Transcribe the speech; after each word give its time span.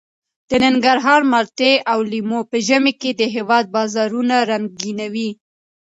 د 0.49 0.51
ننګرهار 0.65 1.21
مالټې 1.31 1.73
او 1.91 1.99
لیمو 2.11 2.39
په 2.51 2.57
ژمي 2.67 2.93
کې 3.01 3.11
د 3.19 3.21
هېواد 3.35 3.65
بازارونه 3.75 4.35
رنګینوي. 4.51 5.29